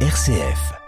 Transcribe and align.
RCF. 0.00 0.85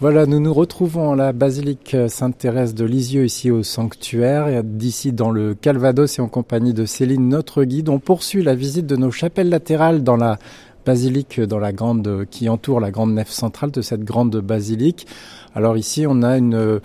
Voilà, 0.00 0.24
nous 0.24 0.40
nous 0.40 0.54
retrouvons 0.54 1.12
à 1.12 1.16
la 1.16 1.32
basilique 1.34 1.94
Sainte-Thérèse 2.08 2.74
de 2.74 2.86
Lisieux, 2.86 3.26
ici 3.26 3.50
au 3.50 3.62
sanctuaire, 3.62 4.64
d'ici 4.64 5.12
dans 5.12 5.30
le 5.30 5.54
Calvados 5.54 6.18
et 6.18 6.22
en 6.22 6.28
compagnie 6.28 6.72
de 6.72 6.86
Céline, 6.86 7.28
notre 7.28 7.64
guide. 7.64 7.90
On 7.90 7.98
poursuit 7.98 8.42
la 8.42 8.54
visite 8.54 8.86
de 8.86 8.96
nos 8.96 9.10
chapelles 9.10 9.50
latérales 9.50 10.02
dans 10.02 10.16
la 10.16 10.38
basilique, 10.86 11.38
dans 11.38 11.58
la 11.58 11.74
grande, 11.74 12.24
qui 12.30 12.48
entoure 12.48 12.80
la 12.80 12.90
grande 12.90 13.12
nef 13.12 13.28
centrale 13.28 13.72
de 13.72 13.82
cette 13.82 14.02
grande 14.02 14.34
basilique. 14.38 15.06
Alors 15.54 15.76
ici, 15.76 16.06
on 16.08 16.22
a 16.22 16.38
une, 16.38 16.80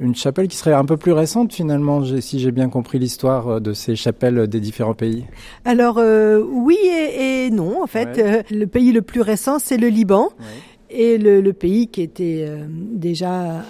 une 0.00 0.16
chapelle 0.16 0.48
qui 0.48 0.56
serait 0.56 0.72
un 0.72 0.84
peu 0.84 0.96
plus 0.96 1.12
récente 1.12 1.52
finalement, 1.52 2.02
si 2.20 2.40
j'ai 2.40 2.50
bien 2.50 2.68
compris 2.68 2.98
l'histoire 2.98 3.60
de 3.60 3.72
ces 3.74 3.94
chapelles 3.94 4.48
des 4.48 4.58
différents 4.58 4.94
pays. 4.94 5.24
Alors 5.64 5.98
euh, 5.98 6.42
oui 6.44 6.78
et, 6.82 7.48
non, 7.50 7.80
en 7.80 7.86
fait, 7.86 8.06
Ouais. 8.06 8.22
Euh, 8.22 8.42
le 8.50 8.66
pays 8.66 8.92
le 8.92 9.02
plus 9.02 9.20
récent 9.20 9.58
c'est 9.58 9.76
le 9.76 9.88
Liban 9.88 10.30
et 10.90 11.18
le, 11.18 11.40
le 11.40 11.52
pays 11.52 11.88
qui 11.88 12.02
était 12.02 12.44
euh, 12.48 12.64
déjà 12.70 13.30
à- 13.60 13.62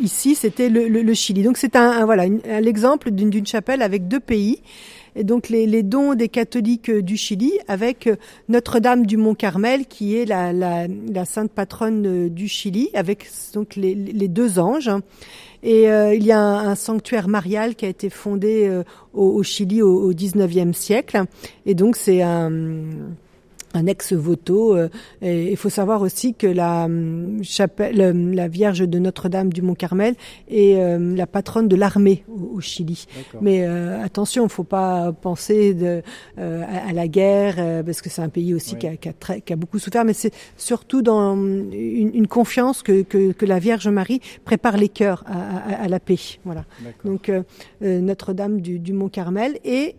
ici, 0.00 0.34
c'était 0.34 0.68
le, 0.68 0.88
le- 0.88 1.02
le 1.02 1.14
Chili. 1.14 1.42
Donc 1.42 1.56
c'est 1.56 1.76
un, 1.76 1.90
un- 1.90 2.04
voilà 2.04 2.26
une- 2.26 2.40
un- 2.48 2.60
l'exemple 2.60 3.10
d'une 3.10 3.46
chapelle 3.46 3.82
avec 3.82 4.08
deux 4.08 4.20
pays. 4.20 4.60
Et 5.16 5.24
donc 5.24 5.48
les, 5.48 5.66
les 5.66 5.82
dons 5.82 6.14
des 6.14 6.28
catholiques 6.28 6.90
euh, 6.90 7.02
du 7.02 7.16
Chili 7.16 7.52
avec 7.66 8.06
euh, 8.06 8.14
Notre-Dame 8.48 9.04
du 9.06 9.16
Mont 9.16 9.34
Carmel 9.34 9.86
qui 9.86 10.16
est 10.16 10.24
la, 10.26 10.52
la, 10.52 10.86
la 10.86 11.24
sainte 11.24 11.50
patronne 11.50 12.06
euh, 12.06 12.28
du 12.28 12.46
Chili 12.46 12.90
avec 12.94 13.26
donc 13.54 13.74
les, 13.74 13.94
les 13.94 14.28
deux 14.28 14.58
anges. 14.60 14.90
Et 15.64 15.90
euh, 15.90 16.14
il 16.14 16.24
y 16.24 16.30
a 16.30 16.38
un, 16.38 16.68
un 16.68 16.74
sanctuaire 16.76 17.26
marial 17.26 17.74
qui 17.74 17.84
a 17.84 17.88
été 17.88 18.10
fondé 18.10 18.68
euh, 18.68 18.84
au, 19.12 19.26
au 19.30 19.42
Chili 19.42 19.82
au, 19.82 20.02
au 20.04 20.12
19e 20.12 20.72
siècle. 20.72 21.22
Et 21.66 21.74
donc 21.74 21.96
c'est 21.96 22.22
un 22.22 22.52
un 23.74 23.86
ex-voto. 23.86 24.74
euh, 24.76 24.88
il 25.22 25.56
faut 25.56 25.68
savoir 25.68 26.02
aussi 26.02 26.34
que 26.34 26.46
la 26.46 26.84
hum, 26.86 27.40
chapelle, 27.42 28.00
euh, 28.00 28.34
la 28.34 28.48
Vierge 28.48 28.80
de 28.80 28.98
Notre-Dame 28.98 29.52
du 29.52 29.62
Mont-Carmel 29.62 30.14
est 30.48 30.76
euh, 30.76 31.14
la 31.16 31.26
patronne 31.26 31.68
de 31.68 31.76
l'armée 31.76 32.24
au, 32.28 32.56
au 32.56 32.60
Chili. 32.60 33.04
Mais 33.40 33.64
euh, 33.66 34.02
attention, 34.02 34.44
il 34.44 34.46
ne 34.46 34.50
faut 34.50 34.64
pas 34.64 35.12
penser 35.12 35.74
de, 35.74 36.02
euh, 36.38 36.62
à, 36.64 36.88
à 36.88 36.92
la 36.92 37.08
guerre, 37.08 37.56
euh, 37.58 37.82
parce 37.82 38.00
que 38.02 38.08
c'est 38.08 38.22
un 38.22 38.28
pays 38.30 38.54
aussi 38.54 38.72
Oui. 38.74 38.78
qui, 38.80 38.86
a, 38.86 38.96
qui 38.96 39.08
a 39.08 39.12
très- 39.12 39.40
qui 39.42 39.52
a 39.52 39.56
beaucoup 39.56 39.78
souffert. 39.78 40.04
Mais 40.04 40.14
c'est 40.14 40.32
surtout 40.56 41.02
dans 41.02 41.32
hum, 41.32 41.70
une, 41.72 42.14
une 42.14 42.26
confiance 42.26 42.82
que, 42.82 43.02
que, 43.02 43.32
que 43.32 43.44
la 43.46 43.58
Vierge 43.58 43.88
Marie 43.88 44.20
prépare 44.44 44.76
les 44.76 44.88
cœurs 44.88 45.24
à, 45.26 45.58
à- 45.74 45.82
à 45.84 45.88
la 45.88 46.00
paix. 46.00 46.18
Voilà. 46.44 46.64
Donc 47.04 47.28
euh, 47.28 47.42
Notre-Dame 47.82 48.60
du, 48.60 48.78
du 48.78 48.92
Mont 48.92 49.08
Carmel 49.08 49.58
et 49.64 49.94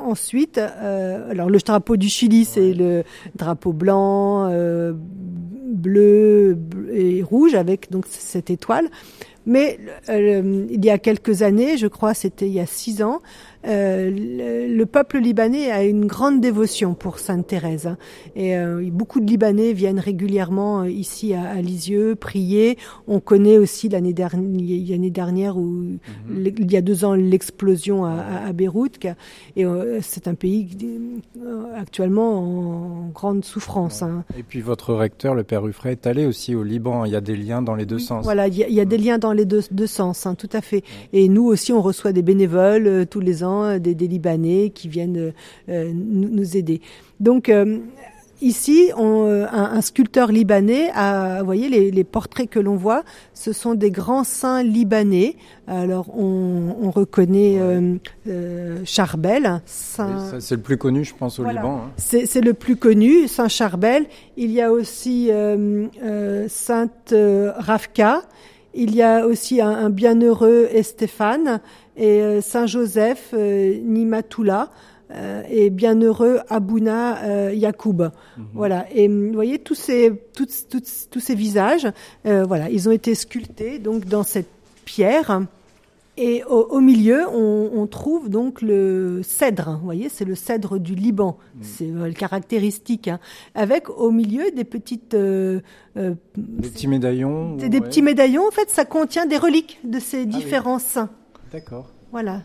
ensuite 0.00 0.58
euh, 0.58 1.30
alors 1.30 1.50
le 1.50 1.58
drapeau 1.58 1.96
du 1.96 2.08
Chili 2.08 2.44
c'est 2.44 2.72
le 2.72 3.04
drapeau 3.36 3.72
blanc 3.72 4.48
euh, 4.50 4.92
bleu 4.94 6.58
et 6.92 7.22
rouge 7.22 7.54
avec 7.54 7.90
donc 7.90 8.04
cette 8.08 8.50
étoile. 8.50 8.88
Mais 9.46 9.78
euh, 10.10 10.66
il 10.70 10.84
y 10.84 10.90
a 10.90 10.98
quelques 10.98 11.42
années 11.42 11.76
je 11.78 11.86
crois 11.86 12.14
c'était 12.14 12.46
il 12.46 12.52
y 12.52 12.60
a 12.60 12.66
six 12.66 13.02
ans 13.02 13.20
euh, 13.66 14.10
le, 14.10 14.74
le 14.74 14.86
peuple 14.86 15.18
libanais 15.18 15.70
a 15.70 15.84
une 15.84 16.06
grande 16.06 16.40
dévotion 16.40 16.94
pour 16.94 17.18
Sainte 17.18 17.46
Thérèse 17.46 17.86
hein. 17.86 17.96
et 18.34 18.56
euh, 18.56 18.82
beaucoup 18.90 19.20
de 19.20 19.26
Libanais 19.26 19.72
viennent 19.72 19.98
régulièrement 20.00 20.80
euh, 20.82 20.90
ici 20.90 21.34
à, 21.34 21.42
à 21.50 21.60
Lisieux 21.60 22.14
prier. 22.14 22.78
On 23.06 23.20
connaît 23.20 23.58
aussi 23.58 23.88
l'année 23.88 24.12
dernière, 24.14 24.40
l'année 24.42 25.10
dernière 25.10 25.56
où 25.58 25.82
l- 26.30 26.54
il 26.58 26.72
y 26.72 26.76
a 26.76 26.80
deux 26.80 27.04
ans 27.04 27.14
l'explosion 27.14 28.04
à, 28.04 28.12
à- 28.12 28.46
à 28.48 28.52
Beyrouth 28.52 28.98
et 29.56 29.64
c'est 30.00 30.26
un 30.28 30.34
pays 30.34 30.68
actuellement 31.76 32.38
en 32.38 33.08
grande 33.14 33.44
souffrance. 33.44 34.02
hein. 34.02 34.24
Et 34.38 34.42
puis 34.42 34.60
votre 34.60 34.94
recteur, 34.94 35.34
le 35.34 35.44
père 35.44 35.62
Ruffray, 35.62 35.92
est 35.92 36.06
allé 36.06 36.26
aussi 36.26 36.54
au 36.54 36.62
Liban. 36.62 37.04
Il 37.04 37.12
y 37.12 37.16
a 37.16 37.20
des 37.20 37.36
liens 37.36 37.62
dans 37.62 37.74
les 37.74 37.86
deux 37.86 37.98
sens. 37.98 38.24
Voilà, 38.24 38.48
il 38.48 38.54
y, 38.56 38.64
a- 38.64 38.68
il 38.68 38.74
y 38.74 38.80
a 38.80 38.84
des 38.84 38.98
liens 38.98 39.18
dans 39.18 39.32
les 39.32 39.44
deux, 39.44 39.60
deux 39.70 39.86
sens, 39.86 40.26
hein, 40.26 40.34
tout 40.34 40.48
à 40.52 40.60
fait. 40.60 40.82
Et 41.12 41.28
nous 41.28 41.44
aussi, 41.44 41.72
on 41.72 41.82
reçoit 41.82 42.12
des 42.12 42.22
bénévoles 42.22 43.06
tous 43.10 43.20
les 43.20 43.44
ans, 43.44 43.49
euh, 43.50 43.78
des, 43.78 43.94
des 43.94 44.08
Libanais 44.08 44.70
qui 44.74 44.88
viennent 44.88 45.32
euh, 45.68 45.92
nous, 45.94 46.56
aider. 46.56 46.80
Donc 47.20 47.48
euh, 47.48 47.78
ici, 48.42 48.90
on, 48.96 49.24
un, 49.30 49.64
un 49.78 49.80
sculpteur 49.82 50.32
libanais 50.32 50.90
a, 50.94 51.40
vous 51.40 51.44
voyez, 51.46 51.68
les, 51.68 51.90
les 51.90 52.04
portraits 52.04 52.48
que 52.48 52.58
l'on 52.58 52.76
voit, 52.76 53.02
ce 53.34 53.52
sont 53.52 53.74
des 53.74 53.90
grands 53.90 54.24
saints 54.24 54.62
libanais. 54.62 55.36
Alors, 55.66 56.06
on, 56.18 56.74
on 56.82 56.90
reconnaît 56.90 57.58
euh, 57.60 58.78
Charbel, 58.84 59.60
saint. 59.66 60.32
C'est 60.40 60.56
le 60.56 60.62
plus 60.62 60.78
connu, 60.78 61.04
je 61.04 61.14
pense, 61.14 61.38
au 61.38 61.42
Voilà. 61.42 61.60
Liban. 61.60 61.76
hein. 61.84 61.90
C'est 61.98 62.40
le 62.40 62.54
plus 62.54 62.76
connu, 62.76 63.28
Saint 63.28 63.48
Charbel. 63.48 64.06
Il 64.36 64.50
y 64.50 64.60
a 64.62 64.72
aussi 64.72 65.28
euh, 65.30 65.86
euh, 66.02 66.46
Sainte 66.48 67.14
Ravka. 67.58 68.22
Il 68.74 68.94
y 68.94 69.02
a 69.02 69.26
aussi 69.26 69.60
un, 69.60 69.70
un 69.70 69.90
bienheureux 69.90 70.68
Estéphane 70.72 71.60
et 71.96 72.20
euh, 72.22 72.40
Saint 72.40 72.66
Joseph 72.66 73.30
euh, 73.34 73.74
Nimatoula 73.82 74.70
euh, 75.12 75.42
et 75.50 75.70
bienheureux 75.70 76.38
Abouna 76.48 77.18
euh, 77.24 77.52
Yacoub. 77.52 78.10
Voilà. 78.54 78.86
Et 78.94 79.08
hum, 79.08 79.28
vous 79.28 79.34
voyez 79.34 79.58
tous 79.58 79.74
ces 79.74 80.12
toutes- 80.36 80.68
toutes- 80.70 81.08
tous 81.10 81.20
ces 81.20 81.34
visages, 81.34 81.88
euh, 82.26 82.44
voilà, 82.44 82.70
ils 82.70 82.88
ont 82.88 82.92
été 82.92 83.14
sculptés 83.16 83.78
donc 83.80 84.04
dans 84.06 84.22
cette 84.22 84.48
pierre. 84.84 85.42
Et 86.16 86.42
au, 86.44 86.66
au 86.70 86.80
milieu, 86.80 87.26
on, 87.32 87.70
on 87.74 87.86
trouve 87.86 88.28
donc 88.28 88.60
le 88.62 89.22
cèdre. 89.22 89.78
Vous 89.78 89.84
voyez, 89.84 90.08
c'est 90.10 90.24
le 90.26 90.34
cèdre 90.34 90.78
du 90.78 90.94
Liban. 90.94 91.38
C'est 91.62 91.86
euh, 91.88 92.08
le 92.08 92.12
caractéristique. 92.12 93.08
hein. 93.08 93.20
Avec 93.54 93.88
au 93.88 94.10
milieu 94.10 94.50
des 94.50 94.64
petites, 94.64 95.14
euh, 95.14 95.60
euh, 95.96 96.14
Des 96.36 96.68
petits 96.68 96.88
médaillons. 96.88 97.56
c'est 97.58 97.68
des 97.70 97.78
ouais. 97.78 97.86
petits 97.86 98.02
médaillons. 98.02 98.46
En 98.46 98.50
fait, 98.50 98.68
ça 98.68 98.84
contient 98.84 99.24
des 99.26 99.38
reliques 99.38 99.78
de 99.84 99.98
ces 99.98 100.18
oui. 100.20 100.26
différents 100.26 100.78
saints. 100.80 101.10
D'accord. 101.52 101.88
Voilà. 102.12 102.42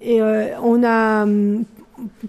Et 0.00 0.22
euh, 0.22 0.48
on 0.62 0.82
a, 0.84 1.24
hum, 1.24 1.64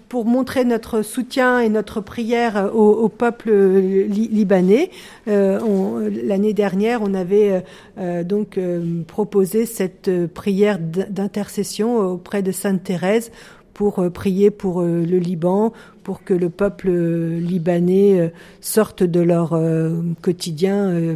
pour 0.08 0.24
montrer 0.24 0.64
notre 0.64 1.02
soutien 1.02 1.60
et 1.60 1.68
notre 1.68 2.00
prière 2.00 2.70
au, 2.74 2.90
au 2.90 3.08
peuple 3.08 3.50
li- 3.50 4.28
libanais, 4.28 4.90
euh, 5.28 6.10
l'année 6.24 6.52
dernière, 6.54 7.02
on 7.02 7.14
avait 7.14 7.50
euh, 7.52 7.60
euh, 7.98 8.24
donc 8.24 8.58
euh, 8.58 9.02
proposé 9.06 9.66
cette 9.66 10.08
euh, 10.08 10.26
prière 10.26 10.78
d'intercession 10.78 11.98
auprès 11.98 12.42
de 12.42 12.52
Sainte 12.52 12.82
Thérèse 12.84 13.30
pour 13.74 13.98
euh, 14.00 14.10
prier 14.10 14.50
pour 14.50 14.80
euh, 14.82 15.04
le 15.04 15.18
Liban, 15.18 15.72
pour 16.04 16.24
que 16.24 16.34
le 16.34 16.50
peuple 16.50 16.88
euh, 16.90 17.38
libanais 17.40 18.20
euh, 18.20 18.28
sorte 18.60 19.02
de 19.02 19.20
leur 19.20 19.54
euh, 19.54 20.02
quotidien 20.20 20.88
euh, 20.90 21.14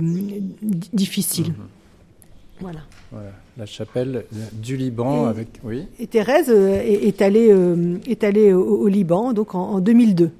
difficile. 0.93 1.53
Voilà. 2.61 2.81
Voilà. 3.13 3.33
La 3.59 3.67
chapelle 3.67 4.25
du 4.53 4.77
Liban 4.77 5.25
Et- 5.27 5.29
avec. 5.31 5.49
Oui. 5.65 5.87
Et 5.99 6.07
Thérèse 6.07 6.51
euh, 6.51 6.79
est, 6.83 7.23
allée, 7.23 7.49
euh, 7.51 7.97
est 8.07 8.23
allée 8.23 8.53
au, 8.53 8.63
au 8.63 8.89
Liban, 8.89 9.33
donc 9.33 9.55
en, 9.55 9.61
en 9.71 9.81
2002. 9.81 10.31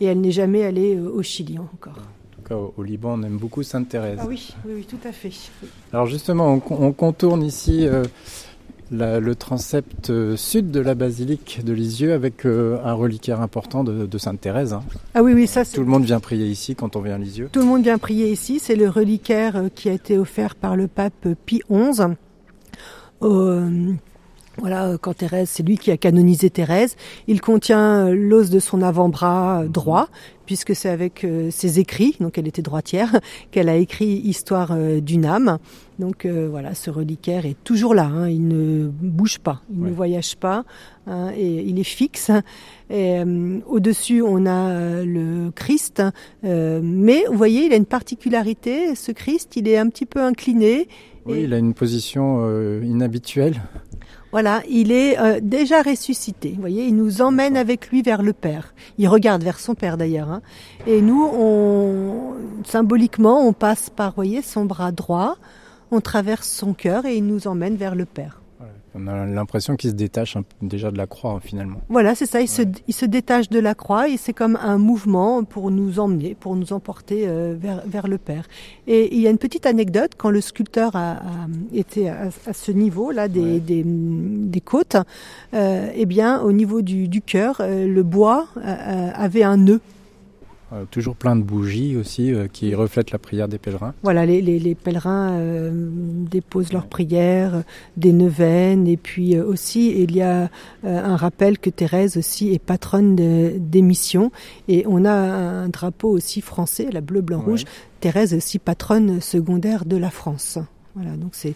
Et 0.00 0.04
elle 0.06 0.20
n'est 0.20 0.30
jamais 0.30 0.64
allée 0.64 0.96
euh, 0.96 1.10
au 1.10 1.22
Chili 1.22 1.58
encore. 1.58 1.94
En 1.98 2.36
tout 2.42 2.48
cas, 2.48 2.54
au, 2.56 2.72
au 2.76 2.82
Liban, 2.82 3.18
on 3.18 3.22
aime 3.22 3.36
beaucoup 3.36 3.62
Sainte 3.62 3.88
Thérèse. 3.88 4.18
Ah 4.22 4.26
oui, 4.28 4.54
oui, 4.66 4.72
oui, 4.76 4.86
tout 4.88 4.98
à 5.08 5.12
fait. 5.12 5.30
Alors 5.92 6.06
justement, 6.06 6.52
on, 6.54 6.60
con- 6.60 6.78
on 6.80 6.92
contourne 6.92 7.42
ici 7.42 7.86
euh, 7.86 8.04
la- 8.90 9.20
le 9.20 9.34
transept 9.34 10.12
sud 10.36 10.70
de 10.70 10.80
la 10.80 10.94
basilique 10.94 11.60
de 11.64 11.72
Lisieux 11.72 12.12
avec 12.14 12.46
euh, 12.46 12.78
un 12.84 12.92
reliquaire 12.94 13.40
important 13.42 13.84
de, 13.84 14.06
de 14.06 14.18
Sainte 14.18 14.40
Thérèse. 14.40 14.72
hein. 14.72 14.82
Ah 15.14 15.22
oui, 15.22 15.32
oui, 15.34 15.46
ça 15.46 15.64
c'est... 15.64 15.74
Tout 15.76 15.80
le 15.82 15.86
monde 15.88 16.04
vient 16.04 16.20
prier 16.20 16.46
ici 16.46 16.74
quand 16.74 16.96
on 16.96 17.00
vient 17.00 17.14
à 17.16 17.18
Lisieux. 17.18 17.48
Tout 17.52 17.60
le 17.60 17.66
monde 17.66 17.82
vient 17.82 17.98
prier 17.98 18.30
ici. 18.30 18.58
C'est 18.58 18.76
le 18.76 18.88
reliquaire 18.88 19.64
qui 19.74 19.88
a 19.90 19.92
été 19.92 20.16
offert 20.18 20.54
par 20.54 20.76
le 20.76 20.88
pape 20.88 21.28
Pie 21.46 21.60
XI. 21.70 22.02
Euh, 23.24 23.92
voilà, 24.58 24.96
quand 25.00 25.14
Thérèse, 25.14 25.48
c'est 25.50 25.64
lui 25.64 25.76
qui 25.78 25.90
a 25.90 25.96
canonisé 25.96 26.48
Thérèse. 26.48 26.94
Il 27.26 27.40
contient 27.40 28.06
euh, 28.06 28.14
l'os 28.14 28.50
de 28.50 28.60
son 28.60 28.82
avant-bras 28.82 29.64
droit, 29.66 30.08
puisque 30.46 30.76
c'est 30.76 30.90
avec 30.90 31.24
euh, 31.24 31.50
ses 31.50 31.80
écrits, 31.80 32.14
donc 32.20 32.38
elle 32.38 32.46
était 32.46 32.62
droitière, 32.62 33.18
qu'elle 33.50 33.68
a 33.68 33.74
écrit 33.76 34.20
Histoire 34.24 34.76
d'une 35.00 35.24
âme. 35.24 35.58
Donc 35.98 36.24
euh, 36.24 36.46
voilà, 36.48 36.74
ce 36.74 36.88
reliquaire 36.90 37.46
est 37.46 37.56
toujours 37.64 37.94
là. 37.94 38.04
hein, 38.04 38.28
il 38.28 38.46
ne 38.46 38.86
bouge 38.86 39.38
pas, 39.40 39.60
il 39.72 39.80
Ouais. 39.80 39.90
ne 39.90 39.94
voyage 39.94 40.36
pas, 40.36 40.64
hein, 41.08 41.30
et 41.36 41.62
il 41.62 41.78
est 41.80 41.82
fixe. 41.82 42.30
Et, 42.90 43.18
euh, 43.18 43.58
Au-dessus, 43.66 44.22
on 44.22 44.46
a 44.46 45.02
le 45.04 45.50
Christ, 45.54 46.00
euh, 46.44 46.80
mais 46.82 47.24
vous 47.28 47.36
voyez, 47.38 47.66
il 47.66 47.72
a 47.72 47.76
une 47.76 47.86
particularité. 47.86 48.94
Ce 48.94 49.10
Christ, 49.10 49.56
il 49.56 49.66
est 49.66 49.78
un 49.78 49.88
petit 49.88 50.06
peu 50.06 50.20
incliné. 50.22 50.86
Oui, 51.26 51.42
il 51.44 51.54
a 51.54 51.58
une 51.58 51.74
position 51.74 52.40
euh, 52.42 52.82
inhabituelle. 52.84 53.62
Voilà, 54.30 54.62
il 54.68 54.92
est 54.92 55.18
euh, 55.18 55.40
déjà 55.42 55.80
ressuscité. 55.80 56.50
Vous 56.50 56.60
voyez, 56.60 56.84
il 56.86 56.96
nous 56.96 57.22
emmène 57.22 57.56
avec 57.56 57.88
lui 57.88 58.02
vers 58.02 58.22
le 58.22 58.32
Père. 58.32 58.74
Il 58.98 59.08
regarde 59.08 59.42
vers 59.42 59.58
son 59.58 59.74
Père 59.74 59.96
d'ailleurs. 59.96 60.30
Hein. 60.30 60.42
Et 60.86 61.00
nous, 61.00 61.24
on, 61.24 62.34
symboliquement, 62.64 63.46
on 63.46 63.52
passe 63.52 63.90
par, 63.90 64.14
voyez, 64.14 64.42
son 64.42 64.64
bras 64.64 64.92
droit, 64.92 65.36
on 65.90 66.00
traverse 66.00 66.48
son 66.48 66.74
cœur 66.74 67.06
et 67.06 67.16
il 67.16 67.26
nous 67.26 67.46
emmène 67.46 67.76
vers 67.76 67.94
le 67.94 68.04
Père. 68.04 68.43
On 68.96 69.06
a 69.08 69.26
l'impression 69.26 69.76
qu'il 69.76 69.90
se 69.90 69.94
détache 69.94 70.36
déjà 70.62 70.90
de 70.90 70.98
la 70.98 71.06
croix 71.06 71.32
hein, 71.32 71.40
finalement. 71.42 71.80
Voilà, 71.88 72.14
c'est 72.14 72.26
ça. 72.26 72.40
Il, 72.40 72.48
se, 72.48 72.62
il 72.86 72.94
se 72.94 73.06
détache 73.06 73.48
de 73.48 73.58
la 73.58 73.74
croix 73.74 74.08
et 74.08 74.16
c'est 74.16 74.32
comme 74.32 74.56
un 74.62 74.78
mouvement 74.78 75.42
pour 75.44 75.70
nous 75.70 75.98
emmener, 75.98 76.36
pour 76.38 76.54
nous 76.54 76.72
emporter 76.72 77.26
euh, 77.26 77.54
vers, 77.58 77.82
vers 77.86 78.06
le 78.06 78.18
Père. 78.18 78.44
Et 78.86 79.14
il 79.14 79.20
y 79.20 79.26
a 79.26 79.30
une 79.30 79.38
petite 79.38 79.66
anecdote 79.66 80.12
quand 80.16 80.30
le 80.30 80.40
sculpteur 80.40 80.94
a, 80.94 81.16
été 81.72 82.08
à, 82.08 82.30
ce 82.52 82.72
niveau 82.72 83.10
là 83.10 83.28
des, 83.28 83.60
des, 83.60 83.82
des, 83.84 84.60
côtes. 84.60 84.96
Euh, 85.54 85.90
eh 85.94 86.06
bien, 86.06 86.40
au 86.40 86.52
niveau 86.52 86.82
du, 86.82 87.08
du 87.08 87.20
cœur, 87.20 87.56
euh, 87.60 87.86
le 87.86 88.02
bois 88.02 88.46
euh, 88.56 89.10
avait 89.14 89.42
un 89.42 89.56
nœud. 89.56 89.80
Euh, 90.72 90.84
toujours 90.90 91.14
plein 91.14 91.36
de 91.36 91.42
bougies 91.42 91.94
aussi 91.96 92.32
euh, 92.32 92.48
qui 92.50 92.74
reflètent 92.74 93.10
la 93.10 93.18
prière 93.18 93.48
des 93.48 93.58
pèlerins. 93.58 93.94
Voilà, 94.02 94.24
les, 94.24 94.40
les, 94.40 94.58
les 94.58 94.74
pèlerins 94.74 95.32
euh, 95.32 95.70
déposent 96.30 96.72
leurs 96.72 96.86
prières, 96.86 97.62
des 97.98 98.12
neuvaines, 98.12 98.86
et 98.86 98.96
puis 98.96 99.38
aussi 99.38 99.90
il 99.90 100.16
y 100.16 100.22
a 100.22 100.48
un 100.82 101.16
rappel 101.16 101.58
que 101.58 101.68
Thérèse 101.70 102.16
aussi 102.16 102.52
est 102.52 102.58
patronne 102.58 103.14
des 103.14 103.82
missions, 103.82 104.32
et 104.68 104.84
on 104.88 105.04
a 105.04 105.12
un 105.12 105.68
drapeau 105.68 106.08
aussi 106.08 106.40
français, 106.40 106.88
la 106.90 107.02
bleu, 107.02 107.20
blanc, 107.20 107.40
rouge. 107.40 107.64
Thérèse 108.00 108.34
aussi 108.34 108.58
patronne 108.58 109.20
secondaire 109.20 109.84
de 109.84 109.96
la 109.96 110.10
France. 110.10 110.58
Voilà, 110.94 111.16
donc 111.16 111.30
c'est 111.32 111.54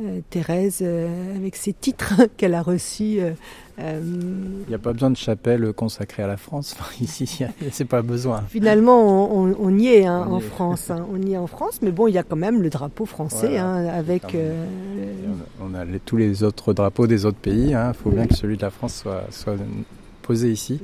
euh, 0.00 0.18
Thérèse 0.28 0.80
euh, 0.82 1.36
avec 1.36 1.54
ses 1.54 1.72
titres 1.72 2.14
qu'elle 2.36 2.54
a 2.54 2.62
reçus. 2.62 3.20
Euh, 3.20 3.30
il 3.78 4.68
n'y 4.68 4.74
a 4.74 4.78
pas 4.78 4.92
besoin 4.92 5.10
de 5.10 5.16
chapelle 5.16 5.72
consacrée 5.72 6.24
à 6.24 6.26
la 6.26 6.36
France. 6.36 6.76
ici, 7.00 7.44
c'est 7.70 7.84
pas 7.84 8.02
besoin. 8.02 8.42
Finalement, 8.48 9.32
on, 9.32 9.78
y 9.78 9.88
est 9.88 10.06
hein, 10.06 10.26
en 10.28 10.40
France. 10.40 10.90
Hein. 10.90 11.06
On 11.12 11.22
y 11.22 11.34
est 11.34 11.36
en 11.36 11.46
France, 11.46 11.78
mais 11.80 11.92
bon, 11.92 12.08
il 12.08 12.14
y 12.14 12.18
a 12.18 12.24
quand 12.24 12.36
même 12.36 12.60
le 12.60 12.70
drapeau 12.70 13.06
français 13.06 13.56
hein, 13.56 13.86
avec. 13.86 14.36
On 15.60 15.74
a 15.74 15.84
tous 16.04 16.16
les 16.16 16.42
autres 16.42 16.72
drapeaux 16.72 17.06
des 17.06 17.24
autres 17.24 17.38
pays. 17.38 17.70
Il 17.70 17.94
faut 17.94 18.10
bien 18.10 18.26
que 18.26 18.34
celui 18.34 18.56
de 18.56 18.62
la 18.62 18.70
France 18.70 18.94
soit, 18.94 19.24
soit 19.30 19.56
posé 20.22 20.50
ici. 20.50 20.80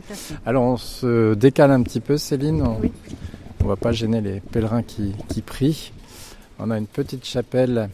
Alors, 0.47 0.65
on 0.65 0.77
se 0.77 1.35
décale 1.35 1.73
un 1.73 1.83
petit 1.83 2.01
peu, 2.01 2.17
Céline. 2.17 2.62
On, 2.62 2.81
ne 2.81 3.69
va 3.69 3.77
pas 3.77 3.93
gêner 3.93 4.21
les 4.21 4.41
pèlerins 4.41 4.83
qui, 4.83 5.15
qui 5.29 5.43
prient. 5.43 5.93
On 6.59 6.71
a 6.71 6.79
une 6.79 6.87
petite 6.87 7.25
chapelle 7.25 7.89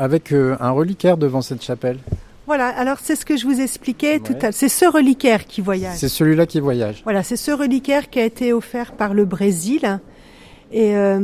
avec 0.00 0.32
euh, 0.32 0.56
un 0.60 0.70
reliquaire 0.70 1.18
devant 1.18 1.42
cette 1.42 1.62
chapelle. 1.62 1.98
Voilà, 2.46 2.68
alors 2.68 2.96
c'est 3.00 3.14
ce 3.14 3.26
que 3.26 3.36
je 3.36 3.44
vous 3.44 3.60
expliquais 3.60 4.18
tout 4.18 4.32
à 4.40 4.44
l'heure. 4.44 4.54
C'est 4.54 4.70
ce 4.70 4.86
reliquaire 4.86 5.46
qui 5.46 5.60
voyage. 5.60 5.96
C'est 5.98 6.08
celui-là 6.08 6.46
qui 6.46 6.58
voyage. 6.58 7.02
Voilà, 7.04 7.22
c'est 7.22 7.36
ce 7.36 7.50
reliquaire 7.50 8.08
qui 8.08 8.18
a 8.18 8.24
été 8.24 8.52
offert 8.52 8.92
par 8.92 9.12
le 9.12 9.26
Brésil 9.26 10.00
et 10.72 10.94
euh, 10.94 11.18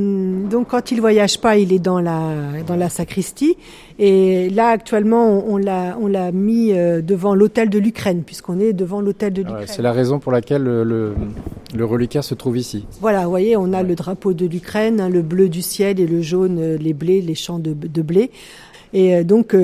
donc 0.48 0.68
quand 0.68 0.90
il 0.90 1.00
voyage 1.00 1.40
pas, 1.40 1.56
il 1.56 1.72
est 1.72 1.78
dans 1.78 2.00
la 2.00 2.62
dans 2.66 2.74
la 2.74 2.88
sacristie. 2.88 3.56
Et 3.98 4.50
là 4.50 4.68
actuellement, 4.68 5.44
on, 5.46 5.56
l'a 5.56 5.96
on 6.00 6.08
l'a 6.08 6.32
mis 6.32 6.72
euh, 6.72 7.00
devant 7.00 7.34
l'hôtel 7.34 7.70
de 7.70 7.78
l'Ukraine, 7.78 8.24
puisqu'on 8.26 8.58
est 8.58 8.72
devant 8.72 9.00
l'hôtel 9.00 9.32
de 9.32 9.42
l'Ukraine. 9.42 9.66
c'est 9.66 9.82
la 9.82 9.92
raison 9.92 10.18
pour 10.18 10.32
laquelle 10.32 10.64
le, 10.64 11.14
le, 11.74 11.84
reliquaire 11.84 12.24
se 12.24 12.34
trouve 12.34 12.58
ici. 12.58 12.86
Voilà, 13.00 13.22
vous 13.22 13.30
voyez, 13.30 13.56
on 13.56 13.72
a 13.72 13.84
le 13.84 13.94
drapeau 13.94 14.32
de 14.32 14.46
l'Ukraine, 14.46 15.00
hein, 15.00 15.08
le 15.08 15.22
bleu 15.22 15.48
du 15.48 15.62
ciel 15.62 16.00
et 16.00 16.06
le 16.06 16.22
jaune, 16.22 16.74
les 16.74 16.92
blés, 16.92 17.20
les 17.20 17.36
champs 17.36 17.60
de, 17.60 17.72
de 17.72 18.02
blé. 18.02 18.32
Et 18.92 19.24
donc, 19.24 19.54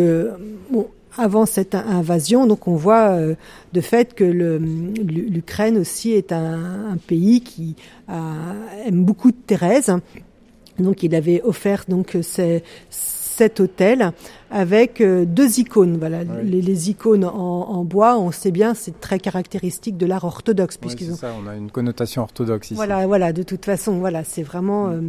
bon, 0.70 0.88
avant 1.16 1.46
cette 1.46 1.74
invasion. 1.74 2.46
Donc 2.46 2.69
on 2.69 2.76
voit 2.76 3.10
euh, 3.10 3.34
de 3.72 3.80
fait 3.80 4.14
que 4.14 4.24
l'Ukraine 4.24 5.78
aussi 5.78 6.12
est 6.12 6.32
un, 6.32 6.96
pays 7.06 7.40
qui 7.40 7.76
aime 8.08 9.04
beaucoup 9.04 9.30
de 9.30 9.36
Thérèse. 9.36 9.92
Donc 10.78 11.02
il 11.02 11.14
avait 11.14 11.42
offert 11.42 11.84
donc 11.88 12.16
cet 12.90 13.60
hôtel 13.60 14.12
avec 14.50 15.00
euh, 15.00 15.24
deux 15.24 15.58
icônes. 15.58 15.96
Voilà, 15.98 16.24
les, 16.24 16.90
icônes 16.90 17.24
en, 17.24 17.84
bois, 17.84 18.19
on 18.19 18.30
sait 18.30 18.50
bien, 18.50 18.74
c'est 18.74 19.00
très 19.00 19.19
caractéristique 19.19 19.96
de 19.96 20.06
l'art 20.06 20.24
orthodoxe 20.24 20.76
puisqu'ils 20.76 21.12
ont. 21.12 21.16
Ça, 21.16 21.34
on 21.42 21.46
a 21.48 21.56
une 21.56 21.70
connotation 21.70 22.22
orthodoxe 22.22 22.69
ici. 22.69 22.74
Voilà, 22.74 23.06
voilà. 23.06 23.32
De 23.32 23.42
toute 23.42 23.64
façon, 23.64 23.98
voilà, 23.98 24.24
c'est 24.24 24.42
vraiment. 24.42 24.88
Mm. 24.88 24.92
Euh, 24.92 25.00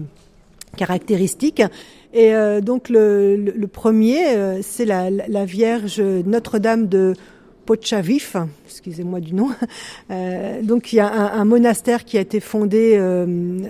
caractéristique. 0.75 1.61
Et 2.13 2.35
euh, 2.35 2.61
donc 2.61 2.89
le, 2.89 3.35
le, 3.35 3.67
premier, 3.67 4.35
euh, 4.35 4.59
c'est 4.61 4.85
la, 4.85 5.09
la, 5.09 5.45
Vierge 5.45 5.99
Notre-Dame 5.99 6.87
de 6.87 7.13
Pochavif, 7.65 8.37
excusez-moi 8.65 9.19
du 9.19 9.33
nom. 9.33 9.49
Euh, 10.11 10.61
donc 10.61 10.93
il 10.93 10.97
y 10.97 10.99
a 10.99 11.11
un, 11.11 11.39
un, 11.39 11.45
monastère 11.45 12.03
qui 12.05 12.17
a 12.17 12.21
été 12.21 12.39
fondé 12.39 12.95
euh, 12.97 13.25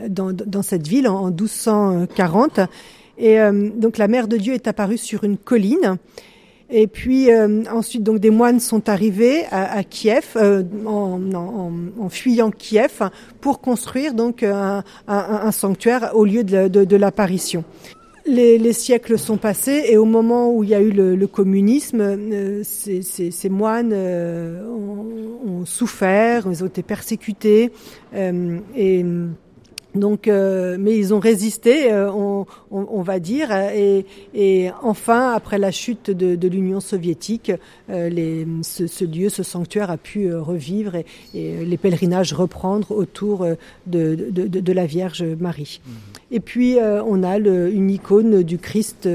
dans, 0.09 0.33
dans, 0.33 0.63
cette 0.63 0.87
ville 0.87 1.07
en, 1.07 1.25
en 1.25 1.27
1240. 1.27 2.59
Et 3.17 3.37
donc 3.75 3.99
la 3.99 4.07
Mère 4.07 4.27
de 4.27 4.37
Dieu 4.37 4.55
est 4.55 4.67
apparue 4.67 4.97
sur 4.97 5.23
une 5.23 5.37
colline. 5.37 5.97
Et 6.71 6.87
puis 6.87 7.29
ensuite, 7.71 8.01
donc 8.01 8.19
des 8.19 8.31
moines 8.31 8.59
sont 8.59 8.89
arrivés 8.89 9.45
à, 9.51 9.77
à 9.77 9.83
Kiev 9.83 10.29
euh, 10.35 10.63
en, 10.85 11.21
en, 11.33 11.71
en, 11.99 12.09
fuyant 12.09 12.49
Kiev 12.49 13.03
pour 13.39 13.61
construire 13.61 14.15
donc 14.15 14.41
un, 14.41 14.83
un, 15.07 15.39
un 15.43 15.51
sanctuaire 15.51 16.11
au 16.15 16.25
lieu 16.25 16.43
de, 16.43 16.67
de, 16.67 16.83
de 16.83 16.95
l'apparition. 16.95 17.63
Les, 18.25 18.57
les, 18.57 18.73
siècles 18.73 19.19
sont 19.19 19.37
passés 19.37 19.83
et 19.89 19.97
au 19.97 20.05
moment 20.05 20.49
où 20.49 20.63
il 20.63 20.69
y 20.69 20.75
a 20.75 20.79
eu 20.79 20.91
le, 20.91 21.27
communisme, 21.27 21.99
euh, 22.01 22.61
ces, 22.63 23.49
moines 23.49 23.91
euh, 23.91 24.65
ont, 24.65 25.05
ont, 25.45 25.65
souffert, 25.65 26.47
ils 26.49 26.63
ont 26.63 26.67
été 26.67 26.83
persécutés 26.83 27.71
euh, 28.13 28.59
et 28.75 29.03
donc, 29.95 30.27
euh, 30.27 30.77
mais 30.79 30.97
ils 30.97 31.13
ont 31.13 31.19
résisté, 31.19 31.91
euh, 31.91 32.11
on, 32.11 32.45
on, 32.71 32.87
on, 32.89 33.01
va 33.03 33.19
dire, 33.19 33.51
et, 33.51 34.05
et, 34.33 34.69
enfin, 34.81 35.31
après 35.33 35.59
la 35.59 35.71
chute 35.71 36.09
de, 36.09 36.35
de 36.35 36.47
l'Union 36.47 36.79
soviétique, 36.79 37.51
euh, 37.89 38.09
les, 38.09 38.47
ce, 38.63 38.87
ce, 38.87 39.05
lieu, 39.05 39.29
ce 39.29 39.43
sanctuaire 39.43 39.91
a 39.91 39.97
pu 39.97 40.33
revivre 40.33 40.95
et, 40.95 41.05
et, 41.35 41.63
les 41.65 41.77
pèlerinages 41.77 42.33
reprendre 42.33 42.91
autour 42.91 43.45
de, 43.85 44.15
de, 44.15 44.47
de 44.47 44.73
la 44.73 44.85
Vierge 44.85 45.23
Marie. 45.23 45.79
Mmh. 45.85 45.91
Et 46.31 46.39
puis, 46.39 46.77
on 46.81 47.21
a 47.21 47.37
le, 47.37 47.71
une 47.71 47.91
icône 47.91 48.41
du 48.41 48.57
Christ 48.57 49.07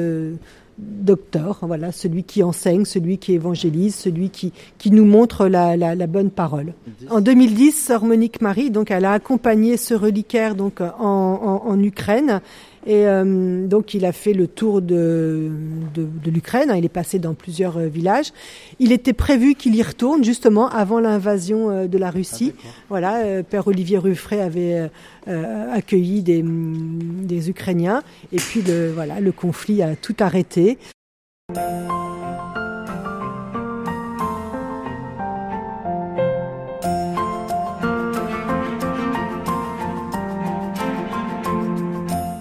docteur, 0.79 1.59
voilà, 1.63 1.91
celui 1.93 2.23
qui 2.23 2.43
enseigne, 2.43 2.85
celui 2.85 3.19
qui 3.19 3.35
évangélise, 3.35 3.95
celui 3.95 4.31
qui, 4.31 4.53
qui 4.79 4.91
nous 4.91 5.05
montre 5.05 5.49
la, 5.49 5.77
la, 5.77 5.95
la 5.95 6.07
bonne 6.07 6.31
parole. 6.31 6.75
En 7.11 7.21
2010, 7.21 7.73
Sœur 7.73 8.05
Monique 8.05 8.41
Marie, 8.41 8.71
donc, 8.71 8.91
elle 8.91 9.05
a 9.05 9.13
accompagné 9.13 9.77
ce 9.77 9.95
reliquaire 9.95 10.55
donc 10.55 10.81
en, 10.81 10.91
en, 11.01 11.69
en 11.69 11.83
Ukraine 11.83 12.41
et 12.87 13.07
euh, 13.07 13.67
donc 13.67 13.95
il 13.95 14.05
a 14.05 14.13
fait 14.13 14.33
le 14.33 14.47
tour 14.47 14.81
de, 14.81 15.51
de, 15.95 16.07
de 16.25 16.31
l'Ukraine, 16.31 16.71
hein, 16.71 16.77
il 16.77 16.85
est 16.85 16.91
passé 16.91 17.19
dans 17.19 17.35
plusieurs 17.35 17.77
euh, 17.77 17.87
villages. 17.87 18.33
Il 18.79 18.93
était 18.93 19.13
prévu 19.13 19.55
qu'il 19.55 19.75
y 19.75 19.83
retourne 19.83 20.25
justement 20.25 20.69
avant 20.69 21.01
l'invasion 21.01 21.71
euh, 21.71 21.87
de 21.87 21.99
la 21.99 22.11
Russie. 22.11 22.55
Ah, 22.57 22.69
voilà, 22.89 23.43
Père 23.43 23.67
Olivier 23.67 23.99
Ruffray 23.99 24.41
avait 24.41 24.91
accueilli 25.27 26.23
des, 26.23 26.43
des 26.43 27.51
Ukrainiens 27.51 28.03
et 28.33 28.37
puis 28.37 28.63
le, 28.63 28.91
voilà, 28.93 29.21
le 29.21 29.33
conflit 29.33 29.83
a 29.83 29.95
tout 29.95 30.17
arrêté. 30.21 30.79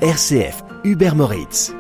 RCF, 0.02 0.64
Hubert 0.84 1.16
Moritz. 1.16 1.74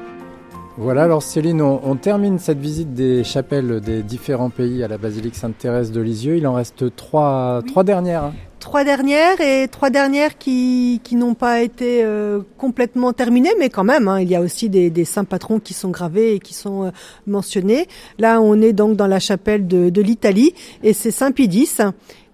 Voilà, 0.75 1.03
alors 1.03 1.21
Céline, 1.21 1.61
on, 1.61 1.95
termine 1.97 2.39
cette 2.39 2.57
visite 2.57 2.95
des 2.95 3.23
chapelles 3.23 3.79
des 3.79 4.01
différents 4.01 4.49
pays 4.49 4.83
à 4.83 4.87
la 4.87 4.97
basilique 4.97 5.35
Sainte-Thérèse 5.35 5.91
de 5.91 6.01
Lisieux. 6.01 6.35
Il 6.35 6.47
en 6.47 6.55
reste 6.55 6.95
trois, 6.95 7.61
trois 7.67 7.83
dernières. 7.83 8.23
Hein. 8.23 8.33
Trois 8.59 8.83
dernières 8.83 9.39
et 9.39 9.67
trois 9.67 9.91
dernières 9.91 10.39
qui, 10.39 10.99
qui 11.03 11.15
n'ont 11.15 11.35
pas 11.35 11.61
été 11.61 12.03
euh, 12.03 12.39
complètement 12.57 13.13
terminées, 13.13 13.53
mais 13.59 13.69
quand 13.69 13.83
même, 13.83 14.07
hein, 14.07 14.19
il 14.19 14.27
y 14.27 14.35
a 14.35 14.41
aussi 14.41 14.67
des, 14.67 14.89
des, 14.89 15.05
saints 15.05 15.23
patrons 15.23 15.59
qui 15.59 15.75
sont 15.75 15.89
gravés 15.89 16.33
et 16.33 16.39
qui 16.39 16.55
sont 16.55 16.85
euh, 16.85 16.91
mentionnés. 17.27 17.87
Là, 18.17 18.41
on 18.41 18.59
est 18.61 18.73
donc 18.73 18.95
dans 18.95 19.05
la 19.05 19.19
chapelle 19.19 19.67
de, 19.67 19.91
de 19.91 20.01
l'Italie 20.01 20.55
et 20.81 20.93
c'est 20.93 21.11
Saint 21.11 21.31
Pidis 21.31 21.77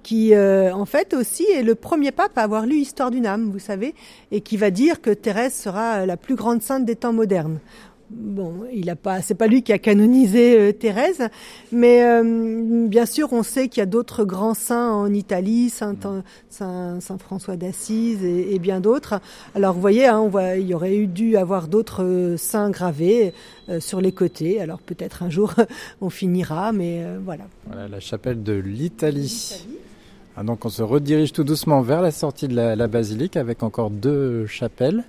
qui 0.03 0.35
euh, 0.35 0.73
en 0.73 0.85
fait 0.85 1.13
aussi 1.13 1.43
est 1.43 1.63
le 1.63 1.75
premier 1.75 2.11
pape 2.11 2.37
à 2.37 2.41
avoir 2.41 2.65
lu 2.65 2.75
Histoire 2.75 3.11
d'une 3.11 3.25
âme, 3.25 3.49
vous 3.49 3.59
savez, 3.59 3.95
et 4.31 4.41
qui 4.41 4.57
va 4.57 4.69
dire 4.69 5.01
que 5.01 5.09
Thérèse 5.09 5.53
sera 5.53 6.05
la 6.05 6.17
plus 6.17 6.35
grande 6.35 6.61
sainte 6.61 6.85
des 6.85 6.95
temps 6.95 7.13
modernes. 7.13 7.59
bon, 8.11 8.65
il 8.71 8.89
a 8.89 8.95
pas, 8.95 9.21
c'est 9.21 9.35
pas 9.35 9.47
lui 9.47 9.63
qui 9.63 9.71
a 9.73 9.79
canonisé 9.79 10.59
euh, 10.59 10.71
Thérèse, 10.71 11.29
mais 11.71 12.03
euh, 12.03 12.87
bien 12.87 13.05
sûr, 13.05 13.31
on 13.31 13.43
sait 13.43 13.69
qu'il 13.69 13.79
y 13.79 13.83
a 13.83 13.87
d'autres 13.87 14.25
grands 14.25 14.53
saints 14.53 14.91
en 14.91 15.13
Italie, 15.13 15.69
Saint, 15.69 15.95
Saint, 16.49 16.99
Saint 16.99 17.17
François 17.17 17.55
d'Assise 17.55 18.23
et, 18.23 18.53
et, 18.53 18.59
bien 18.59 18.81
d'autres. 18.81 19.19
Alors, 19.55 19.73
vous 19.73 19.81
voyez, 19.81 20.07
hein, 20.07 20.19
on 20.19 20.27
voit, 20.27 20.55
il 20.57 20.67
y 20.67 20.73
aurait 20.73 20.95
eu 20.95 21.07
dû 21.07 21.37
avoir 21.37 21.67
d'autres 21.67 22.03
euh, 22.03 22.37
saints 22.37 22.69
gravés 22.69 23.33
sur 23.79 24.01
les 24.01 24.11
côtés. 24.11 24.59
Alors, 24.59 24.79
peut-être 24.79 25.23
un 25.23 25.29
jour, 25.29 25.53
on 26.01 26.09
finira, 26.09 26.73
mais 26.73 27.01
voilà. 27.23 27.45
Voilà 27.65 27.87
la 27.87 28.01
chapelle 28.01 28.43
de 28.43 28.53
l'Italie. 28.53 29.65
Ah, 30.35 30.43
donc, 30.43 30.65
on 30.65 30.69
se 30.69 30.81
redirige 30.81 31.31
tout 31.31 31.43
doucement 31.43 31.81
vers 31.81 32.01
la 32.01 32.11
sortie 32.11 32.47
de 32.47 32.55
la, 32.55 32.75
la 32.75 32.87
basilique 32.87 33.37
avec 33.37 33.63
encore 33.63 33.89
deux 33.89 34.47
chapelles. 34.47 35.03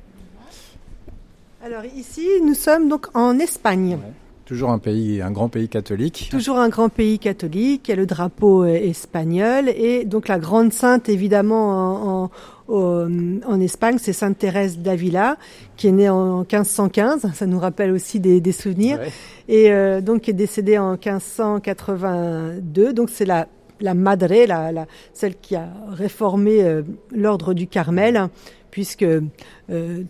Alors 1.65 1.85
ici, 1.97 2.29
nous 2.45 2.53
sommes 2.53 2.91
donc 2.91 3.07
en 3.15 3.39
Espagne. 3.39 3.95
Ouais. 3.95 4.13
Toujours 4.45 4.69
un 4.69 4.79
pays, 4.79 5.23
un 5.23 5.31
grand 5.31 5.49
pays 5.49 5.71
catholique. 5.71 6.29
Toujours 6.31 6.59
un 6.59 6.69
grand 6.69 6.91
pays 6.91 7.19
catholique. 7.19 7.89
Il 7.89 7.93
y 7.93 7.95
a 7.95 7.97
le 7.97 8.05
drapeau 8.05 8.65
euh, 8.65 8.75
espagnol 8.75 9.71
et 9.71 10.05
donc 10.05 10.29
la 10.29 10.39
grande 10.39 10.75
sainte 10.75 11.09
évidemment 11.09 12.25
en, 12.25 12.31
en, 12.69 13.41
en 13.47 13.61
Espagne, 13.61 13.97
c'est 13.99 14.13
Sainte 14.13 14.37
Thérèse 14.37 14.79
d'Avila 14.79 15.39
qui 15.79 15.89
est 15.89 15.93
née 15.93 16.11
en 16.11 16.41
1515. 16.41 17.33
Ça 17.33 17.47
nous 17.47 17.59
rappelle 17.59 17.93
aussi 17.93 18.21
des, 18.21 18.43
des 18.43 18.53
souvenirs 18.53 18.99
ouais. 18.99 19.13
et 19.49 19.73
euh, 19.73 20.03
donc 20.03 20.21
qui 20.21 20.33
est 20.33 20.35
décédée 20.35 20.77
en 20.77 20.93
1582. 20.93 22.93
Donc 22.93 23.09
c'est 23.09 23.25
la 23.25 23.49
la 23.85 23.95
madre, 23.95 24.87
celle 25.13 25.37
qui 25.37 25.55
a 25.55 25.69
réformé 25.91 26.63
euh, 26.63 26.83
l'ordre 27.15 27.53
du 27.53 27.67
Carmel, 27.67 28.29
puisque 28.71 29.05
euh, 29.05 30.03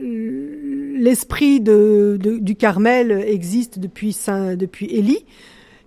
l'esprit 0.00 1.60
du 1.60 2.54
Carmel 2.56 3.10
existe 3.26 3.78
depuis 3.78 4.12
Saint, 4.12 4.54
depuis 4.56 4.86
Élie. 4.86 5.24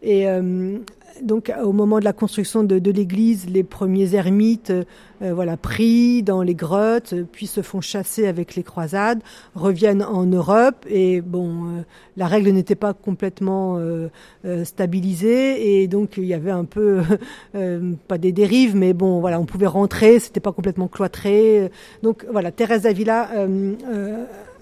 Et 0.02 0.28
euh, 0.28 0.80
donc, 1.22 1.52
au 1.64 1.72
moment 1.72 2.00
de 2.00 2.06
la 2.06 2.14
construction 2.14 2.64
de, 2.64 2.80
de 2.80 2.92
l'église, 2.92 3.48
les 3.50 3.64
premiers 3.64 4.16
ermites, 4.16 4.72
euh, 5.22 5.34
voilà, 5.34 5.56
prient 5.56 6.24
dans 6.24 6.42
les 6.42 6.56
grottes, 6.56 7.14
puis 7.32 7.48
se 7.48 7.62
font 7.62 7.80
chasser 7.80 8.28
avec 8.28 8.56
les 8.56 8.64
croisades, 8.64 9.22
reviennent 9.56 10.04
en 10.04 10.26
Europe. 10.26 10.86
Et 10.90 11.22
bon, 11.22 11.66
euh, 11.66 11.82
la 12.18 12.28
règle 12.28 12.50
n'était 12.50 12.76
pas 12.76 12.94
complètement 12.94 13.78
euh, 13.78 14.10
euh, 14.46 14.66
stabilisée, 14.66 15.82
et 15.82 15.88
donc 15.88 16.18
il 16.18 16.26
y 16.26 16.34
avait 16.34 16.52
un 16.52 16.66
peu 16.66 17.02
pas 18.08 18.18
des 18.18 18.32
dérives, 18.32 18.76
mais 18.76 18.94
bon, 18.94 19.20
voilà, 19.20 19.40
on 19.40 19.46
pouvait 19.46 19.68
rentrer, 19.68 20.20
c'était 20.20 20.40
pas 20.40 20.52
complètement 20.52 20.88
cloîtré. 20.88 21.72
Donc 22.04 22.26
voilà, 22.32 22.52
Thérèse 22.52 22.84
d'Avila 22.84 23.30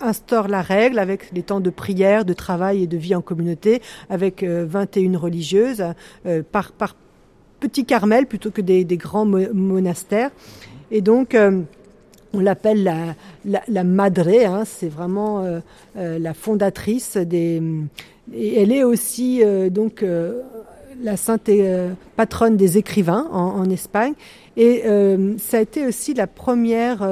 instaure 0.04 0.48
la 0.48 0.62
règle 0.62 1.00
avec 1.00 1.32
les 1.34 1.44
temps 1.44 1.60
de 1.60 1.70
prière, 1.70 2.26
de 2.26 2.34
travail 2.34 2.84
et 2.84 2.88
de 2.88 2.98
vie 2.98 3.16
en 3.16 3.22
communauté, 3.22 3.82
avec 4.10 4.44
euh, 4.44 4.66
21 4.68 5.18
religieuses 5.18 5.84
euh, 6.26 6.44
par, 6.52 6.72
par 6.72 6.96
petit 7.64 7.86
carmel 7.86 8.26
plutôt 8.26 8.52
que 8.52 8.62
des, 8.62 8.86
grands 8.98 9.26
mo 9.26 9.40
monastères. 9.54 10.32
Et 10.92 11.02
donc, 11.02 11.34
euh, 11.34 11.62
on 12.34 12.40
l'appelle 12.40 12.84
la, 12.84 13.62
la, 13.68 13.84
madre, 13.84 14.28
hein, 14.28 14.64
c'est 14.66 14.90
vraiment 14.90 15.44
euh, 15.44 15.60
euh, 15.98 16.20
la 16.20 16.34
fondatrice 16.34 17.16
des. 17.18 17.62
Et 18.34 18.62
elle 18.62 18.72
est 18.72 18.84
aussi 18.84 19.42
donc 19.70 20.06
la 21.02 21.18
sainte 21.18 21.50
patronne 22.16 22.56
des 22.56 22.78
écrivains 22.78 23.28
en 23.32 23.70
Espagne. 23.70 24.14
Et 24.58 24.84
ça 25.40 25.58
a 25.58 25.62
été 25.62 25.86
aussi 25.86 26.14
la 26.14 26.28
première 26.28 27.08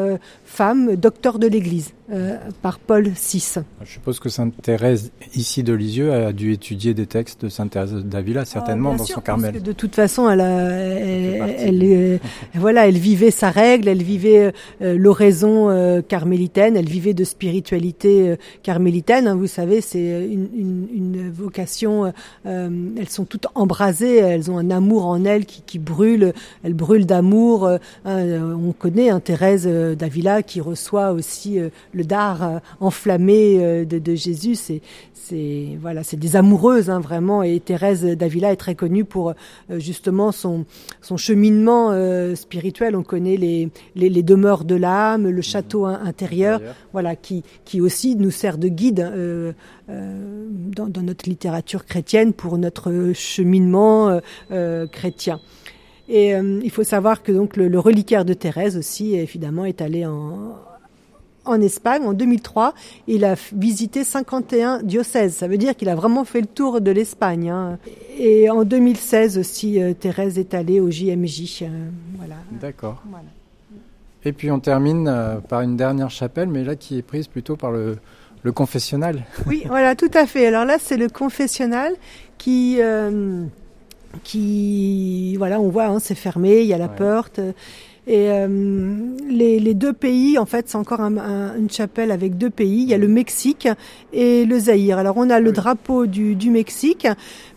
femme 0.45 0.95
docteur 0.95 1.39
de 1.39 1.47
l'Église 1.47 1.93
euh, 2.11 2.35
par 2.61 2.77
Paul 2.77 3.07
VI. 3.07 3.61
Je 3.85 3.89
suppose 3.89 4.19
que 4.19 4.27
Sainte 4.27 4.53
Thérèse, 4.61 5.11
ici 5.33 5.63
de 5.63 5.71
Lisieux, 5.71 6.11
a 6.11 6.33
dû 6.33 6.51
étudier 6.51 6.93
des 6.93 7.05
textes 7.05 7.45
de 7.45 7.49
Sainte 7.49 7.71
Thérèse 7.71 7.93
d'Avila, 7.93 8.43
certainement, 8.43 8.91
ah, 8.95 8.97
dans 8.97 9.05
sûr, 9.05 9.15
son 9.15 9.21
Carmel. 9.21 9.51
Parce 9.51 9.63
que 9.63 9.67
de 9.69 9.71
toute 9.71 9.95
façon, 9.95 10.29
elle, 10.29 10.41
a, 10.41 10.71
elle, 10.71 11.53
elle, 11.57 11.83
elle, 11.83 12.19
voilà, 12.55 12.89
elle 12.89 12.97
vivait 12.97 13.31
sa 13.31 13.49
règle, 13.49 13.87
elle 13.87 14.03
vivait 14.03 14.51
euh, 14.81 14.97
l'oraison 14.97 15.69
euh, 15.69 16.01
carmélitaine, 16.01 16.75
elle 16.75 16.89
vivait 16.89 17.13
de 17.13 17.23
spiritualité 17.23 18.31
euh, 18.31 18.35
carmélitaine. 18.61 19.27
Hein, 19.27 19.35
vous 19.35 19.47
savez, 19.47 19.79
c'est 19.79 20.27
une, 20.29 20.49
une, 20.53 20.87
une, 20.93 21.31
vocation. 21.31 22.11
Euh, 22.45 22.69
elles 22.97 23.09
sont 23.09 23.23
toutes 23.23 23.47
embrasées, 23.55 24.17
elles 24.17 24.51
ont 24.51 24.57
un 24.57 24.69
amour 24.69 25.05
en 25.05 25.23
elles 25.23 25.45
qui, 25.45 25.61
qui 25.61 25.79
brûle. 25.79 26.33
Elles 26.65 26.73
brûlent 26.73 27.05
d'amour. 27.05 27.30
Hein, 27.31 27.79
on 28.05 28.71
connaît 28.73 29.09
hein, 29.09 29.19
Thérèse 29.19 29.67
d'Avila 29.67 30.43
qui 30.43 30.61
reçoit 30.61 31.11
aussi 31.11 31.59
le 31.93 32.03
dard 32.03 32.43
euh, 32.43 32.59
enflammé 32.79 33.57
euh, 33.59 33.85
de, 33.85 33.99
de 33.99 34.15
Jésus. 34.15 34.55
C'est, 34.55 34.81
c'est 35.13 35.77
voilà, 35.79 36.03
c'est 36.03 36.17
des 36.17 36.35
amoureuses 36.35 36.89
hein, 36.89 36.99
vraiment. 36.99 37.43
Et 37.43 37.59
Thérèse 37.59 38.03
d'Avila 38.03 38.51
est 38.51 38.57
très 38.57 38.75
connue 38.75 39.05
pour 39.05 39.29
euh, 39.31 39.79
justement 39.79 40.31
son 40.31 40.65
son 41.01 41.17
cheminement 41.17 41.91
euh, 41.91 42.35
spirituel. 42.35 42.95
On 42.95 43.03
connaît 43.03 43.37
les, 43.37 43.69
les, 43.95 44.09
les 44.09 44.23
demeures 44.23 44.65
de 44.65 44.75
l'âme, 44.75 45.29
le 45.29 45.41
château 45.41 45.85
mmh. 45.85 45.99
intérieur, 46.05 46.59
D'ailleurs. 46.59 46.75
voilà, 46.93 47.15
qui 47.15 47.43
qui 47.65 47.81
aussi 47.81 48.15
nous 48.15 48.31
sert 48.31 48.57
de 48.57 48.67
guide 48.67 48.99
euh, 48.99 49.53
euh, 49.89 50.47
dans, 50.75 50.87
dans, 50.87 51.01
notre 51.01 51.27
littérature 51.27 51.85
chrétienne 51.85 52.33
pour 52.33 52.57
notre 52.57 53.11
cheminement 53.13 54.19
chrétien. 54.91 55.39
Et 56.11 56.35
euh, 56.35 56.59
il 56.61 56.69
faut 56.69 56.83
savoir 56.83 57.23
que 57.23 57.31
donc 57.31 57.55
le, 57.55 57.69
le 57.69 57.79
reliquaire 57.79 58.25
de 58.25 58.33
Thérèse 58.33 58.75
aussi 58.75 59.15
évidemment 59.15 59.63
est 59.63 59.81
allé 59.81 60.05
en 60.05 60.57
en 61.45 61.59
Espagne 61.59 62.03
en 62.03 62.13
2003. 62.13 62.75
Il 63.07 63.25
a 63.25 63.35
visité 63.53 64.03
51 64.03 64.83
diocèses. 64.83 65.35
Ça 65.35 65.47
veut 65.47 65.57
dire 65.57 65.75
qu'il 65.75 65.89
a 65.89 65.95
vraiment 65.95 66.23
fait 66.23 66.41
le 66.41 66.47
tour 66.47 66.81
de 66.81 66.91
l'Espagne. 66.91 67.49
Hein. 67.49 67.79
Et 68.19 68.47
en 68.49 68.63
2016 68.63 69.39
aussi, 69.39 69.81
euh, 69.81 69.93
Thérèse 69.93 70.37
est 70.37 70.53
allée 70.53 70.79
au 70.79 70.91
JMJ. 70.91 71.63
Euh, 71.63 71.67
voilà. 72.17 72.35
D'accord. 72.59 73.01
Voilà. 73.09 73.25
Et 74.23 74.33
puis 74.33 74.51
on 74.51 74.59
termine 74.59 75.11
par 75.49 75.61
une 75.61 75.77
dernière 75.77 76.11
chapelle, 76.11 76.49
mais 76.49 76.63
là 76.63 76.75
qui 76.75 76.99
est 76.99 77.01
prise 77.01 77.27
plutôt 77.27 77.55
par 77.55 77.71
le, 77.71 77.97
le 78.43 78.51
confessionnal. 78.51 79.23
Oui, 79.47 79.63
voilà, 79.65 79.95
tout 79.95 80.11
à 80.13 80.27
fait. 80.27 80.45
Alors 80.45 80.65
là, 80.65 80.77
c'est 80.77 80.97
le 80.97 81.09
confessionnal 81.09 81.93
qui... 82.37 82.79
Qui 84.23 85.35
voilà 85.37 85.59
on 85.59 85.69
voit 85.69 85.85
hein, 85.85 85.99
c'est 85.99 86.15
fermé 86.15 86.61
il 86.61 86.67
y 86.67 86.73
a 86.73 86.77
la 86.77 86.87
ouais. 86.87 86.95
porte 86.95 87.39
et 88.11 88.29
euh, 88.29 88.47
les, 89.29 89.57
les, 89.61 89.73
deux 89.73 89.93
pays, 89.93 90.37
en 90.37 90.45
fait, 90.45 90.67
c'est 90.67 90.75
encore 90.75 90.99
un, 90.99 91.15
un, 91.17 91.55
une 91.55 91.69
chapelle 91.69 92.11
avec 92.11 92.37
deux 92.37 92.49
pays. 92.49 92.81
Il 92.81 92.89
y 92.89 92.93
a 92.93 92.97
le 92.97 93.07
Mexique 93.07 93.69
et 94.11 94.43
le 94.43 94.59
Zaïre. 94.59 94.97
Alors 94.97 95.15
on 95.15 95.29
a 95.29 95.39
le 95.39 95.53
drapeau 95.53 96.07
du, 96.07 96.35
du 96.35 96.49
Mexique, 96.49 97.07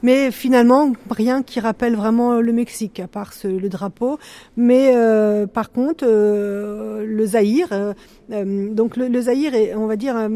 mais 0.05 0.31
finalement 0.31 0.93
rien 1.11 1.43
qui 1.43 1.59
rappelle 1.59 1.97
vraiment 1.97 2.41
le 2.41 2.53
Mexique 2.53 3.01
à 3.01 3.09
part 3.09 3.33
ce, 3.33 3.49
le 3.49 3.69
drapeau. 3.69 4.21
Mais 4.57 4.93
euh, 4.95 5.49
par 5.49 5.73
contre, 5.73 6.05
euh, 6.07 7.05
le 7.05 7.27
Zaïre, 7.27 7.73
euh, 7.73 7.93
euh, 8.31 8.73
donc 8.73 8.97
le, 8.97 9.09
le, 9.09 9.21
Zaïre 9.23 9.55
est, 9.55 9.75
on 9.75 9.87
va 9.89 9.97
dire, 9.97 10.17
euh, 10.17 10.29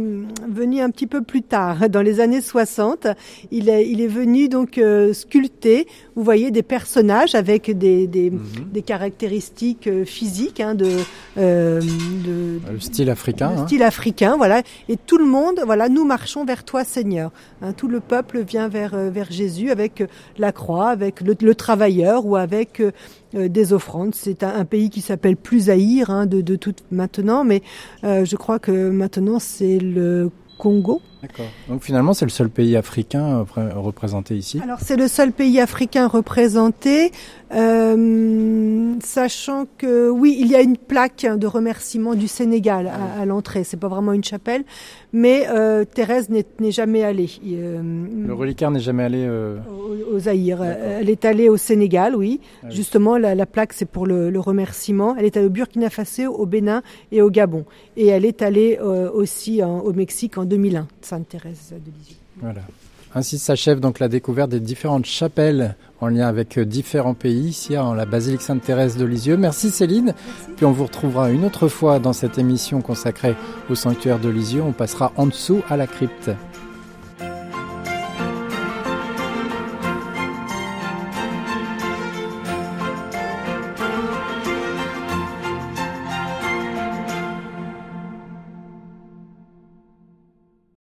venu 0.48 0.80
un 0.80 0.90
petit 0.90 1.06
peu 1.06 1.22
plus 1.22 1.42
tard, 1.42 1.88
dans 1.88 2.02
les 2.02 2.18
années 2.18 2.40
60. 2.40 3.06
Il 3.52 3.68
est, 3.68 3.88
il 3.88 4.00
est 4.00 4.08
venu 4.08 4.48
donc 4.48 4.80
sculpter, 5.12 5.86
vous 6.16 6.24
voyez, 6.24 6.50
des 6.50 6.64
personnages 6.64 7.36
avec 7.36 7.70
des, 7.70 8.08
des, 8.08 8.30
mm 8.30 8.36
-hmm. 8.36 8.72
des 8.72 8.82
caractéristiques 8.82 9.88
physique 10.08 10.60
hein, 10.60 10.74
de, 10.74 10.90
euh, 11.36 11.80
de, 11.80 12.60
le 12.72 12.80
style 12.80 13.10
africain. 13.10 13.52
Le 13.54 13.58
hein. 13.58 13.66
style 13.66 13.82
africain, 13.82 14.36
voilà. 14.36 14.62
Et 14.88 14.96
tout 14.96 15.18
le 15.18 15.24
monde, 15.26 15.60
voilà, 15.64 15.88
nous 15.88 16.04
marchons 16.04 16.44
vers 16.44 16.64
toi, 16.64 16.84
Seigneur. 16.84 17.30
Hein, 17.62 17.72
tout 17.72 17.88
le 17.88 18.00
peuple 18.00 18.40
vient 18.40 18.68
vers 18.68 18.94
euh, 18.94 19.10
vers 19.10 19.30
Jésus 19.30 19.70
avec 19.70 20.04
la 20.38 20.52
croix, 20.52 20.88
avec 20.88 21.20
le, 21.20 21.36
le 21.40 21.54
travailleur 21.54 22.26
ou 22.26 22.36
avec 22.36 22.82
euh, 23.34 23.48
des 23.48 23.72
offrandes. 23.74 24.14
C'est 24.14 24.42
un, 24.42 24.54
un, 24.54 24.64
pays 24.64 24.88
qui 24.88 25.02
s'appelle 25.02 25.36
plus 25.36 25.66
Zaïre 25.66 26.08
hein, 26.08 26.24
de, 26.24 26.40
de 26.40 26.56
tout 26.56 26.74
maintenant, 26.90 27.44
mais 27.44 27.62
euh, 28.04 28.24
je 28.24 28.36
crois 28.36 28.58
que 28.58 28.88
maintenant 28.90 29.38
c'est 29.38 29.78
le 29.78 30.30
Congo. 30.56 31.02
D'accord. 31.22 31.46
Donc 31.68 31.82
finalement, 31.82 32.12
c'est 32.12 32.24
le 32.24 32.30
seul 32.30 32.48
pays 32.48 32.76
africain 32.76 33.44
euh, 33.56 33.70
représenté 33.74 34.36
ici. 34.36 34.60
Alors 34.62 34.78
c'est 34.80 34.96
le 34.96 35.08
seul 35.08 35.32
pays 35.32 35.60
africain 35.60 36.06
représenté, 36.06 37.10
euh, 37.52 38.94
sachant 39.02 39.66
que 39.78 40.10
oui, 40.10 40.36
il 40.38 40.46
y 40.46 40.54
a 40.54 40.60
une 40.60 40.76
plaque 40.76 41.26
de 41.26 41.46
remerciement 41.46 42.14
du 42.14 42.28
Sénégal 42.28 42.86
à, 42.86 43.22
à 43.22 43.24
l'entrée. 43.24 43.64
C'est 43.64 43.78
pas 43.78 43.88
vraiment 43.88 44.12
une 44.12 44.22
chapelle, 44.22 44.64
mais 45.12 45.46
euh, 45.48 45.84
Thérèse 45.84 46.28
n'est 46.28 46.70
jamais 46.70 47.02
allée. 47.02 47.30
Euh, 47.46 47.82
le 48.26 48.34
reliquaire 48.34 48.70
n'est 48.70 48.80
jamais 48.80 49.02
allé 49.02 49.24
euh... 49.24 49.58
au, 49.68 50.14
au 50.14 50.18
Zaïre. 50.20 50.62
Elle 50.62 51.10
est 51.10 51.24
allée 51.24 51.48
au 51.48 51.56
Sénégal, 51.56 52.14
oui. 52.14 52.40
Ah, 52.62 52.70
Justement, 52.70 53.14
oui. 53.14 53.22
La, 53.22 53.34
la, 53.34 53.46
plaque 53.46 53.72
c'est 53.72 53.88
pour 53.88 54.06
le, 54.06 54.30
le, 54.30 54.40
remerciement. 54.40 55.16
Elle 55.16 55.24
est 55.24 55.36
allée 55.36 55.46
au 55.46 55.50
Burkina 55.50 55.90
Faso, 55.90 56.32
au 56.32 56.46
Bénin 56.46 56.82
et 57.10 57.22
au 57.22 57.30
Gabon. 57.30 57.64
Et 57.96 58.06
elle 58.08 58.24
est 58.24 58.42
allée 58.42 58.78
aussi 58.78 59.64
en, 59.64 59.80
au 59.80 59.92
Mexique 59.92 60.38
en 60.38 60.44
2001. 60.44 60.86
Sainte-Thérèse 61.08 61.72
de 61.72 61.90
Lisieux. 61.90 62.16
Voilà. 62.36 62.60
Ainsi 63.14 63.38
s'achève 63.38 63.80
donc 63.80 63.98
la 63.98 64.08
découverte 64.08 64.50
des 64.50 64.60
différentes 64.60 65.06
chapelles 65.06 65.74
en 66.02 66.08
lien 66.08 66.28
avec 66.28 66.58
différents 66.58 67.14
pays 67.14 67.48
ici 67.48 67.78
en 67.78 67.94
la 67.94 68.04
basilique 68.04 68.42
Sainte-Thérèse 68.42 68.98
de 68.98 69.06
Lisieux. 69.06 69.38
Merci 69.38 69.70
Céline. 69.70 70.12
Puis 70.56 70.66
on 70.66 70.72
vous 70.72 70.84
retrouvera 70.84 71.30
une 71.30 71.46
autre 71.46 71.68
fois 71.68 71.98
dans 71.98 72.12
cette 72.12 72.36
émission 72.36 72.82
consacrée 72.82 73.34
au 73.70 73.74
sanctuaire 73.74 74.18
de 74.18 74.28
Lisieux. 74.28 74.62
On 74.62 74.72
passera 74.72 75.12
en 75.16 75.26
dessous 75.26 75.62
à 75.70 75.78
la 75.78 75.86
crypte. 75.86 76.30